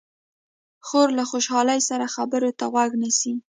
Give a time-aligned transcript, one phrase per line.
[0.87, 3.33] خور له خوشحالۍ سره خبرو ته غوږ نیسي.